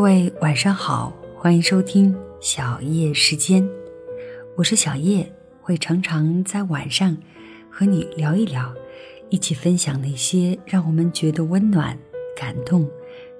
[0.00, 3.68] 各位晚上好，欢迎收听小叶时间，
[4.56, 5.30] 我是小叶，
[5.60, 7.14] 会常常在晚上
[7.68, 8.74] 和你聊一聊，
[9.28, 11.98] 一起分享那些让我们觉得温暖、
[12.34, 12.88] 感动、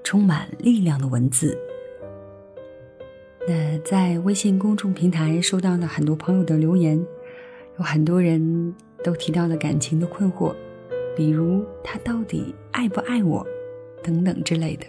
[0.05, 1.59] 充满力量的文字。
[3.49, 7.03] 那在微信公众平台收到了很多朋友的留言，
[7.79, 10.55] 有很多人都提到了感情的困惑，
[11.17, 13.47] 比如他到底爱不爱我，
[14.03, 14.85] 等等之类的。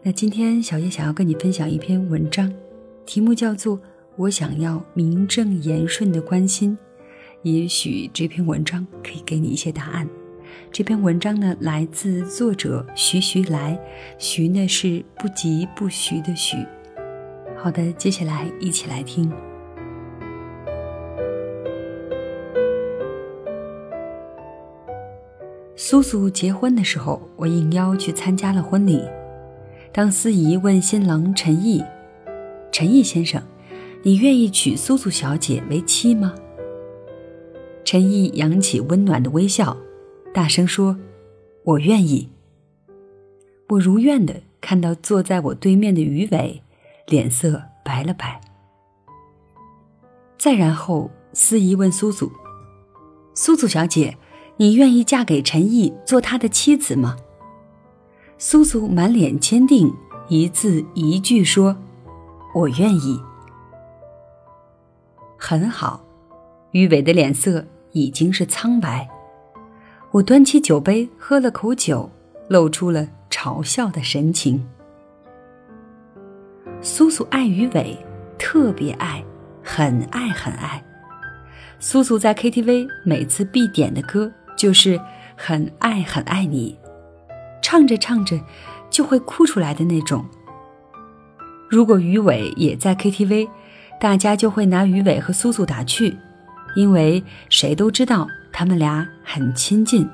[0.00, 2.52] 那今天小叶想要跟你分享一篇文章，
[3.04, 3.76] 题目叫做
[4.14, 6.78] 《我想要名正言顺的关心》，
[7.42, 10.08] 也许这篇文章可以给你一些答案。
[10.70, 13.76] 这篇文章呢，来自作者徐徐来，
[14.18, 16.56] 徐呢是不疾不徐的徐。
[17.56, 19.30] 好的，接下来一起来听。
[25.74, 29.02] 苏苏结婚的时候，我应邀去参加了婚礼。
[29.98, 31.82] 当司仪问新郎陈毅
[32.70, 33.42] ：“陈毅先生，
[34.04, 36.32] 你愿意娶苏苏小姐为妻吗？”
[37.84, 39.76] 陈毅扬起温暖的微笑，
[40.32, 40.96] 大声说
[41.66, 42.28] ：“我愿意。”
[43.70, 46.62] 我如愿的看到坐在我对面的于伟，
[47.08, 48.40] 脸色白了白。
[50.38, 52.30] 再然后，司仪问苏苏
[53.34, 54.16] ：“苏苏小姐，
[54.58, 57.16] 你愿意嫁给陈毅做他的妻子吗？”
[58.40, 59.92] 苏苏满脸坚定，
[60.28, 61.76] 一字一句说
[62.54, 63.20] ：“我愿意。”
[65.36, 66.04] 很好，
[66.70, 69.08] 于伟的脸色已经是苍白。
[70.12, 72.08] 我端起酒杯喝了口酒，
[72.46, 74.64] 露出了嘲笑的神情。
[76.80, 77.98] 苏苏爱于伟，
[78.38, 79.20] 特别爱，
[79.64, 80.80] 很爱很爱。
[81.80, 84.96] 苏苏在 KTV 每次必点的歌就是
[85.36, 86.78] 《很爱很爱你》。
[87.70, 88.40] 唱着唱着，
[88.88, 90.24] 就会哭出来的那种。
[91.68, 93.46] 如果于伟也在 KTV，
[94.00, 96.16] 大家就会拿于伟和苏苏打趣，
[96.74, 100.08] 因为谁都知道他们俩很亲近。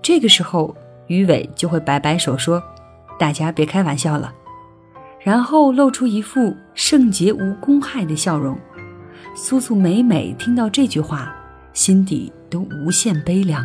[0.00, 0.74] 这个时候，
[1.06, 2.62] 于伟就会摆摆手说
[3.20, 4.32] ：“大家别开玩笑了。”
[5.20, 8.58] 然后露出一副圣洁无公害的笑容。
[9.36, 11.30] 苏苏每每听到这句话，
[11.74, 13.62] 心底都无限悲凉。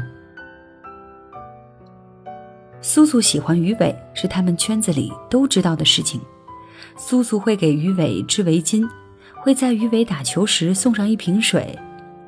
[2.91, 6.19] 苏苏喜欢鱼尾是他们圈子里都知道的事情。
[6.97, 8.83] 苏苏会给鱼尾织围巾，
[9.35, 11.77] 会在鱼尾打球时送上一瓶水，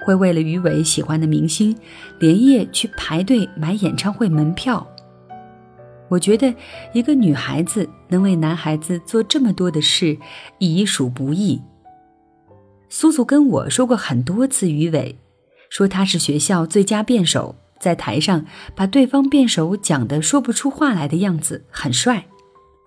[0.06, 1.76] 会为了鱼尾喜欢的明星
[2.20, 4.88] 连夜去排队买演唱会门票。
[6.10, 6.54] 我觉得
[6.94, 10.16] 一个女孩子能为男孩子做这么多的事，
[10.60, 11.60] 已属不易。
[12.88, 15.18] 苏苏跟我说过很多次鱼尾，
[15.72, 17.56] 说他是学校最佳辩手。
[17.82, 22.28] 在台上把对方辩手讲得说不出话来的样子很帅，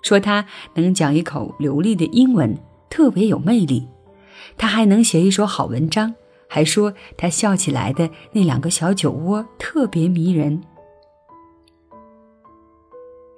[0.02, 2.56] 说他能讲一口流利的英文，
[2.88, 3.88] 特别有魅力。
[4.56, 6.14] 他还能写一手好文章，
[6.46, 10.62] 还说他笑起来的那两个小酒窝特别迷人。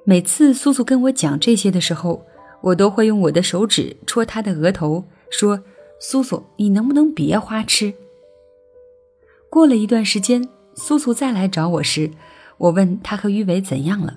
[0.05, 2.27] 每次苏苏跟我讲这些的时候，
[2.61, 5.62] 我都会用我的手指戳他的额头，说
[5.99, 7.94] ：“苏苏，你能不能别花痴？”
[9.49, 10.47] 过了一段时间。
[10.76, 12.10] 苏苏再来找我时，
[12.59, 14.14] 我问他和于伟怎样了。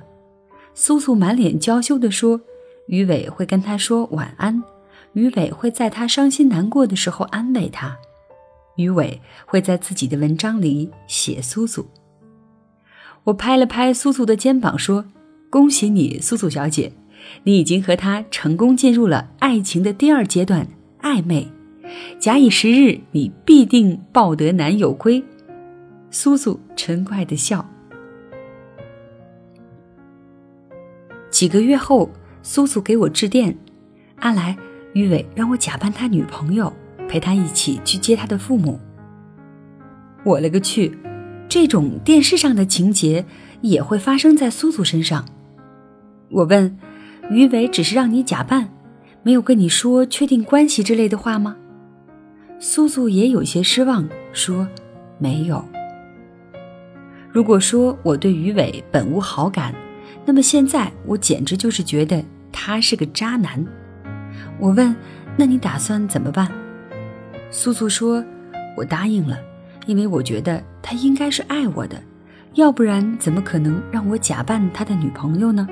[0.73, 2.41] 苏苏满脸娇羞地说
[2.87, 4.61] ：“于伟会跟他说晚安，
[5.13, 7.97] 于伟会在他伤心难过的时候安慰他，
[8.75, 11.87] 于伟会在自己的文章里写苏苏。”
[13.23, 15.05] 我拍了拍苏苏的肩膀说
[15.49, 16.91] ：“恭喜你，苏苏小姐，
[17.43, 20.67] 你已经和他成功进入了爱情的第二阶段——
[21.01, 21.47] 暧昧。
[22.19, 25.23] 假以时日，你必定抱得男友归。”
[26.11, 27.63] 苏苏嗔怪的笑。
[31.29, 32.09] 几个月后，
[32.41, 33.55] 苏苏给我致电
[34.17, 34.57] ：“阿来，
[34.93, 36.73] 于伟让我假扮他女朋友，
[37.07, 38.79] 陪他一起去接他的父母。”
[40.25, 40.97] 我勒个去！
[41.47, 43.25] 这种电视上的情节
[43.61, 45.25] 也会发生在苏苏身上。
[46.29, 46.77] 我问
[47.31, 48.69] ：“于伟只是让你假扮，
[49.23, 51.55] 没有跟你说确定关系之类的话吗？”
[52.59, 54.67] 苏苏也有些失望，说
[55.17, 55.63] ：“没有。”
[57.31, 59.73] 如果说我对于伟本无好感，
[60.25, 63.63] 那么现在我简直就是觉得他是个渣男。
[64.59, 64.95] 我问
[65.37, 66.51] ：“那你打算怎么办？”
[67.51, 68.23] 苏苏说
[68.75, 69.37] ：“我答应了，
[69.85, 72.01] 因为我觉得他应该是爱我的，
[72.55, 75.67] 要不然怎么可能让我假扮他的女朋友呢？”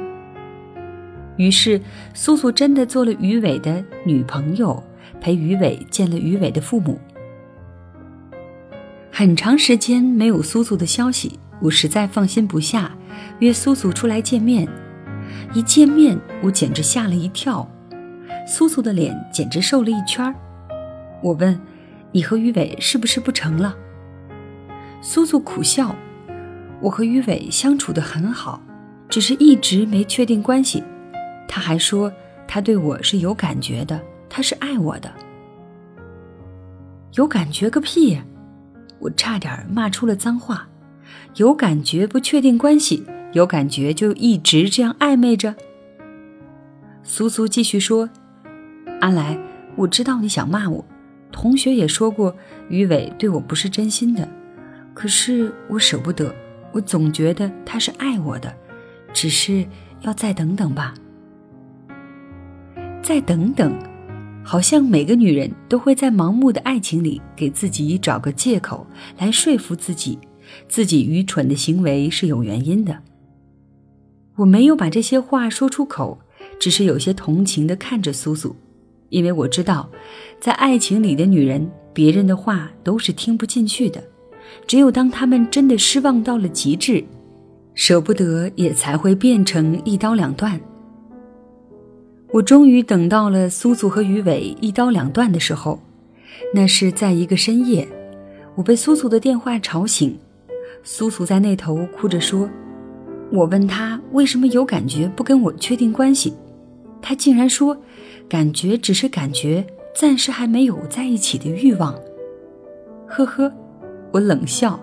[1.37, 1.81] 于是
[2.13, 4.83] 苏苏真的做了于伟的女朋友，
[5.19, 6.99] 陪于伟见了于伟的父母。
[9.11, 11.39] 很长时间没有苏苏的消息。
[11.61, 12.91] 我实在放心不下，
[13.39, 14.67] 约苏苏出来见面。
[15.53, 17.67] 一见面我简直吓了一跳，
[18.45, 20.35] 苏苏的脸简直瘦了一圈儿。
[21.21, 21.59] 我问
[22.11, 23.75] ：“你和于伟是不是不成了？”
[25.01, 25.95] 苏苏苦笑
[26.79, 28.61] ：“我和于伟相处的很好，
[29.09, 30.83] 只是一直没确定关系。
[31.47, 32.11] 他还说
[32.47, 33.99] 他对我是有感觉的，
[34.29, 35.11] 他是爱我的。
[37.13, 38.19] 有感觉个屁！”
[38.99, 40.67] 我差点骂出了脏话。
[41.35, 43.03] 有感觉不确定关系，
[43.33, 45.55] 有感觉就一直这样暧昧着。
[47.03, 48.09] 苏苏继续说
[48.99, 49.39] ：“阿来，
[49.75, 50.83] 我知道你想骂我，
[51.31, 52.35] 同学也说过
[52.69, 54.27] 于伟对我不是真心的，
[54.93, 56.33] 可是我舍不得，
[56.73, 58.53] 我总觉得他是爱我的，
[59.13, 59.65] 只是
[60.01, 60.93] 要再等等吧。
[63.01, 63.73] 再等等，
[64.43, 68.85] 好像每个女人都会在盲目的爱情里给自己找个借口
[69.17, 70.19] 来说服自己。”
[70.67, 72.99] 自己愚蠢的行为是有原因的。
[74.37, 76.19] 我没有把这些话说出口，
[76.59, 78.55] 只是有些同情地看着苏苏，
[79.09, 79.89] 因为我知道，
[80.39, 84.03] 在爱情里的女人，别人的话都是听不进去的。
[84.67, 87.03] 只有当她们真的失望到了极致，
[87.73, 90.59] 舍不得，也才会变成一刀两断。
[92.31, 95.81] 我终于等到了苏苏和于伟一刀两断的时候，
[96.53, 97.87] 那是在一个深夜，
[98.55, 100.17] 我被苏苏的电话吵醒。
[100.89, 102.49] 苏苏在那头哭着说
[103.29, 106.33] ：“我问他为什么有感觉不跟我确定关系，
[107.01, 107.75] 他竟然说，
[108.29, 111.93] 感觉只是感觉，暂时还没有在一起的欲望。”
[113.05, 113.51] 呵呵，
[114.13, 114.79] 我冷笑：“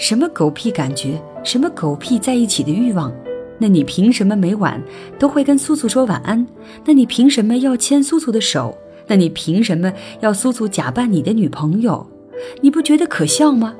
[0.00, 3.12] 什么狗屁感觉，什么狗屁在一起的欲望？
[3.58, 4.82] 那你凭什么每晚
[5.18, 6.46] 都会跟苏苏说晚安？
[6.86, 8.74] 那你凭什么要牵苏苏的手？
[9.06, 12.06] 那你凭什么要苏苏假扮你的女朋友？
[12.62, 13.76] 你不觉得可笑吗？”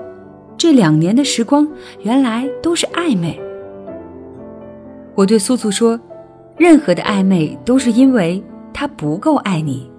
[0.59, 1.69] 这两年的时光，
[2.03, 3.39] 原来都是暧昧。
[5.15, 5.99] 我对苏苏说
[6.57, 8.43] ：“任何的暧昧都是因为
[8.73, 9.91] 他不够爱你。”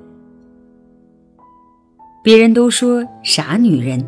[2.23, 4.03] 别人都说傻女人，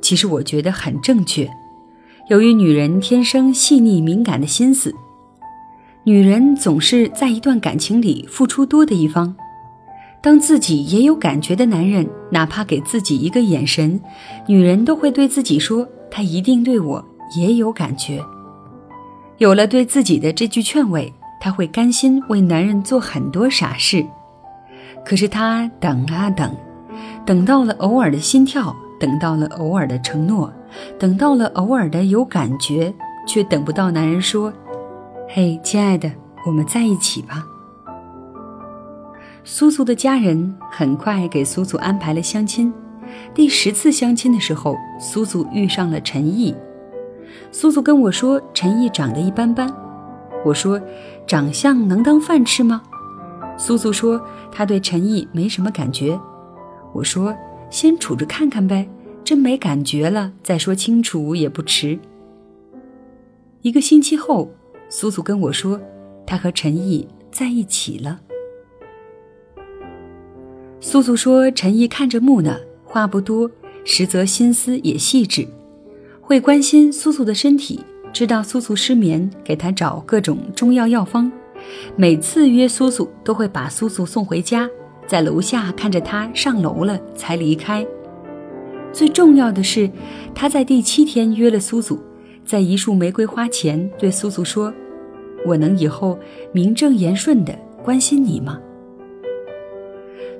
[0.00, 1.48] 其实我觉得很正确。
[2.28, 4.94] 由于女人天生细腻敏感的心思，
[6.04, 9.34] 女人总是在一段感情里付出多的一方。
[10.22, 14.00] 当自己也有感觉的男人，哪怕给自己一个眼神，
[14.46, 17.04] 女人都会对自己说：“他一定对我
[17.36, 18.24] 也有感觉。”
[19.38, 24.06] 有了对自己的这句劝慰，她会甘心为男人做很多傻事。
[25.04, 26.54] 可是她等啊等，
[27.26, 30.52] 等到了偶尔的心跳，等到了偶尔的承诺，
[31.00, 32.94] 等到了偶尔的有感觉，
[33.26, 34.52] 却等不到男人说
[35.28, 36.08] ：“嘿，亲爱的，
[36.46, 37.44] 我们在一起吧。”
[39.44, 42.72] 苏苏的家人很快给苏苏安排了相亲。
[43.34, 46.54] 第十次相亲的时候，苏苏遇上了陈毅。
[47.50, 49.72] 苏苏跟我说：“陈毅长得一般般。”
[50.44, 50.80] 我说
[51.26, 52.82] ：“长相能当饭吃吗？”
[53.58, 56.18] 苏苏说：“他对陈毅没什么感觉。”
[56.94, 57.36] 我说
[57.68, 58.88] ：“先处着看看呗，
[59.24, 61.98] 真没感觉了再说清楚也不迟。”
[63.62, 64.50] 一个星期后，
[64.88, 65.80] 苏苏跟我说
[66.26, 68.20] ：“他和陈毅在一起了。”
[70.92, 72.54] 苏苏说：“陈毅看着木讷，
[72.84, 73.50] 话不多，
[73.82, 75.48] 实则心思也细致，
[76.20, 77.80] 会关心苏苏的身体，
[78.12, 81.32] 知道苏苏失眠，给他找各种中药药方。
[81.96, 84.68] 每次约苏苏，都会把苏苏送回家，
[85.06, 87.86] 在楼下看着他上楼了才离开。
[88.92, 89.90] 最重要的是，
[90.34, 91.98] 他在第七天约了苏苏，
[92.44, 94.70] 在一束玫瑰花前对苏苏说
[95.46, 96.18] ：‘我能以后
[96.52, 98.60] 名正言顺地关心你吗？’”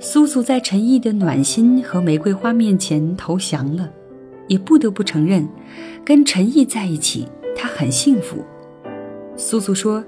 [0.04, 3.88] 苏苏在陈毅的暖心和玫瑰花面前投降了，
[4.49, 5.49] 也不得不承认，
[6.04, 8.38] 跟陈毅在一起，他很幸福。
[9.37, 10.02] 苏苏说：“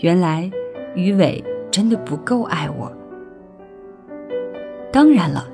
[0.00, 0.50] 原来
[0.94, 2.90] 于伟真的不够爱我。
[4.90, 5.46] 当然了，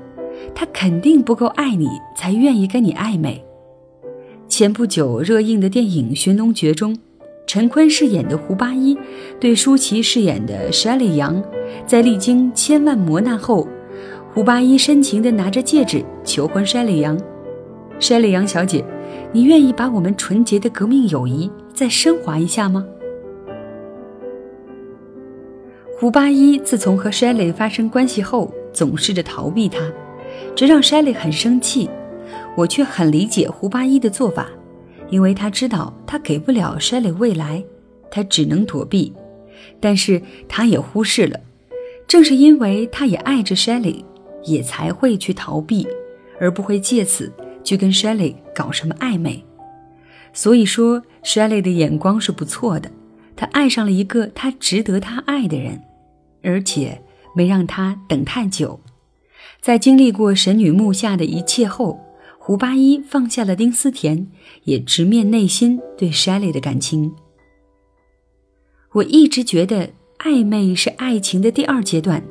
[0.55, 3.43] 他肯定不够爱你，才愿意跟你暧昧。”
[4.47, 6.97] 前不久热映的电影《寻龙诀》中，
[7.47, 8.97] 陈坤饰演的胡八一
[9.39, 11.41] 对舒淇饰演的沙里杨。
[11.85, 13.67] 在历经千万磨难后，
[14.33, 17.17] 胡八一深情地拿着戒指求婚筛里阳。
[17.99, 18.83] 筛里阳小姐，
[19.31, 22.85] 你愿意把我们纯洁的革命友谊再升华一下吗？
[25.97, 29.79] 胡八一自从和筛里发生关系后，总试着逃避他，
[30.55, 31.89] 这让筛里很生气。
[32.57, 34.47] 我却很理解胡八一的做法，
[35.09, 37.63] 因为他知道他给不了 Shelly 未来，
[38.09, 39.13] 他只能躲避。
[39.79, 41.39] 但是他也忽视了。
[42.07, 44.03] 正是因为他也爱着 Shelly，
[44.43, 45.87] 也才会去逃避，
[46.39, 47.31] 而不会借此
[47.63, 49.43] 去跟 Shelly 搞什么暧昧。
[50.33, 52.91] 所以说，Shelly 的眼光是不错的，
[53.35, 55.81] 他爱上了一个他值得他爱的人，
[56.43, 57.01] 而且
[57.35, 58.79] 没让他等太久。
[59.61, 61.99] 在经历过神女木下的一切后，
[62.47, 64.27] 胡八一放下了丁思甜，
[64.65, 67.11] 也直面内心对 Shelly 的感情。
[68.91, 72.23] 我一直觉得暧昧是爱情的第二阶段，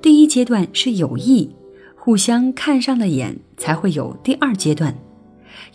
[0.00, 1.50] 第一阶段是友谊，
[1.96, 4.96] 互相看上了眼才会有第二阶段，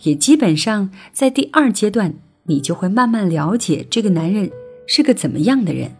[0.04, 4.50] 也基本上在第二阶段，你就会慢慢了解这个男人。
[4.86, 5.94] 是个怎么样的人？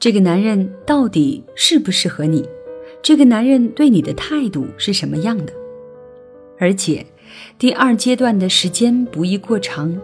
[0.00, 2.48] 这个男人到底适不适合你？
[3.02, 5.52] 这个男人对你的态度是什么样的？
[6.58, 7.04] 而且，
[7.58, 9.96] 第二阶段的时间不宜过长，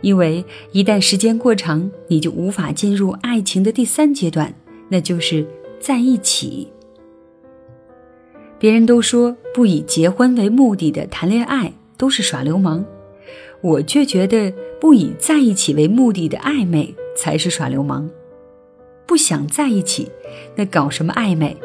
[0.00, 4.54] 因为一旦时间过长，你就无法进入爱情的第三阶段，
[4.88, 5.46] 那就是
[5.80, 6.68] 在一起。
[8.58, 12.84] 别人都说不以结婚为目的的谈恋爱都是耍流氓，
[13.60, 16.94] 我却觉得不以在一起为目的的暧昧。
[17.16, 18.10] 才是耍流氓，
[19.06, 20.10] 不想在一起，
[20.56, 21.56] 那搞什么暧昧？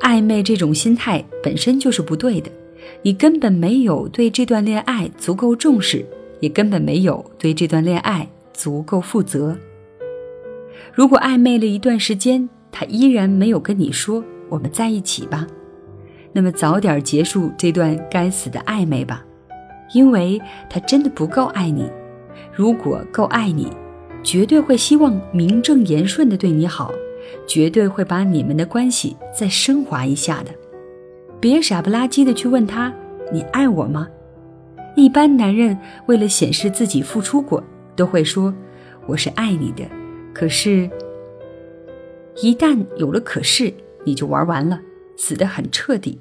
[0.00, 2.50] 暧昧这种心态本身就是不对的，
[3.02, 6.04] 你根本没有对这段恋爱足够重视，
[6.40, 9.56] 也根本没有对这段恋爱足够负责。
[10.92, 15.46] 如果暧昧了一段时间，他依然没有跟你说我们在一起吧，
[16.32, 19.24] 那么早点结束这段该死的暧昧吧，
[19.92, 21.90] 因为他真的不够爱你。
[22.52, 23.68] 如果够爱你。
[24.26, 26.90] 绝对会希望名正言顺的对你好，
[27.46, 30.50] 绝对会把你们的关系再升华一下的。
[31.44, 32.90] 别傻不拉几的去问他
[33.30, 34.08] ：“你爱我吗？”
[34.96, 37.62] 一般男人为了显示自己付出过，
[37.94, 38.54] 都会说
[39.04, 39.84] ：“我是爱你的。”
[40.32, 40.88] 可是，
[42.40, 43.74] 一旦有了“可是”，
[44.06, 44.80] 你就玩完了，
[45.18, 46.18] 死得很彻底。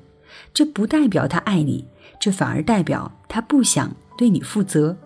[0.53, 1.85] 这不代表他爱你，
[2.19, 4.97] 这反而代表他不想对你负责。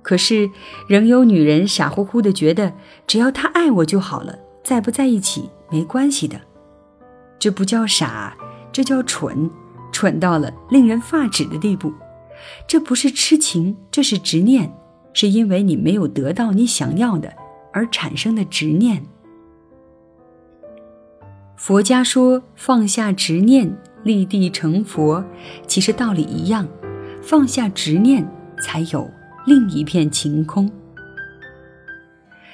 [0.00, 0.48] 可是，
[0.88, 2.72] 仍有女人傻乎乎的觉得，
[3.06, 6.40] 只要他爱我就好了，在不在一起没关系的。
[7.38, 8.34] 这不叫傻，
[8.76, 9.50] 这叫蠢，
[9.90, 11.90] 蠢到了令人发指的地步。
[12.68, 14.70] 这不是痴情，这是执念，
[15.14, 17.32] 是因为你没有得到你想要的
[17.72, 19.02] 而产生的执念。
[21.56, 25.24] 佛家说放下执念，立地成佛，
[25.66, 26.68] 其实道理一样，
[27.22, 28.30] 放下执念
[28.60, 29.10] 才有。
[29.46, 30.70] 另一片晴空。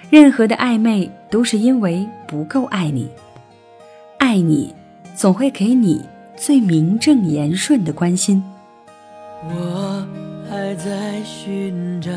[0.09, 3.11] 任何的暧昧都是因为不够爱你，
[4.19, 4.73] 爱你
[5.15, 6.05] 总会给你
[6.37, 8.43] 最名正言顺的关心。
[9.45, 10.07] 我
[10.49, 12.11] 还在寻找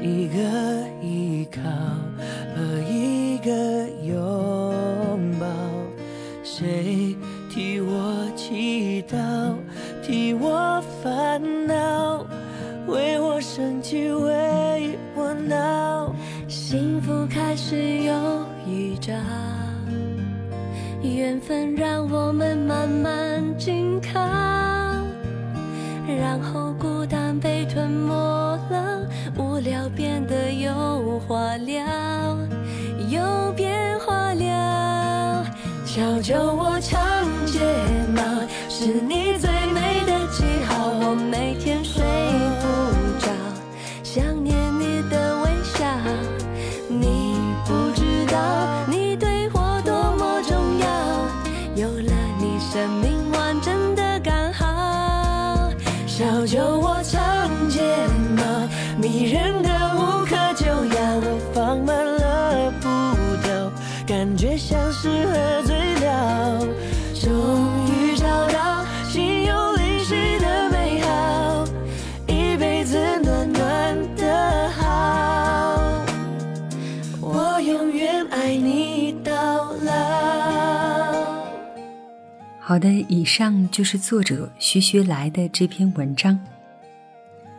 [0.00, 0.38] 一个
[1.02, 1.60] 依靠
[2.54, 5.46] 和一个拥抱，
[6.42, 7.16] 谁
[7.50, 9.54] 替我祈祷，
[10.02, 12.26] 替我烦恼。
[12.88, 16.12] 为我生气，为我闹，
[16.48, 19.12] 幸福开始有预兆，
[21.02, 24.20] 缘分让我们慢慢紧靠，
[26.06, 28.14] 然后孤单被吞没
[28.70, 29.06] 了，
[29.36, 31.84] 无聊变得有话聊，
[33.08, 35.44] 有变化了，
[35.84, 37.00] 小酒窝长
[37.46, 37.58] 睫
[38.14, 38.22] 毛，
[38.68, 39.50] 是你最
[82.72, 86.40] 好的，以上就是作者徐徐来的这篇文章。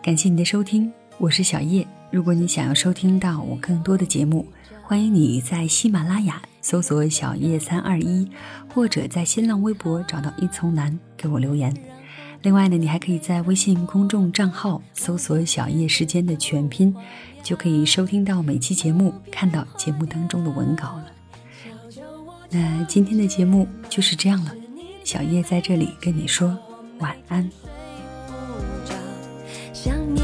[0.01, 1.85] 感谢你的收听，我是小叶。
[2.09, 4.43] 如果你想要收听到我更多的节目，
[4.81, 8.27] 欢迎你在喜马拉雅搜索“小叶三二一”，
[8.73, 11.71] 或者在新浪微博找到一丛南给我留言。
[12.41, 16.91] 另外呢，你还可以在微信公众账号搜索“小叶时间”的全拼，
[17.43, 21.05] 就可以收听到每期节目，看到节目当中的文稿了。
[22.49, 24.51] 那今天的节目就是这样了。
[25.03, 26.57] 小叶在这里跟你说
[26.99, 27.49] 晚安。
[29.73, 30.22] 想你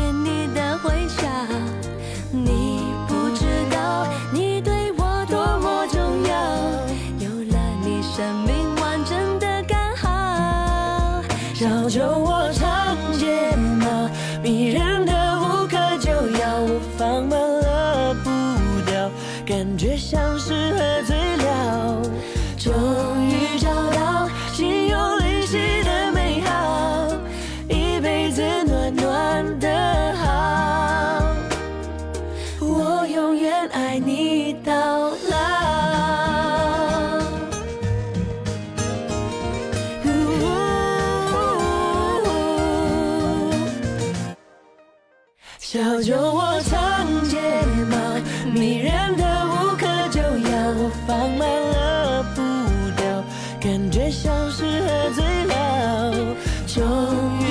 [54.50, 57.49] 是喝醉了，就。